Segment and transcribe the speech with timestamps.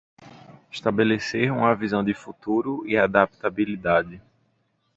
[0.71, 4.19] Estabelecer uma visão de futuro e adaptabilidade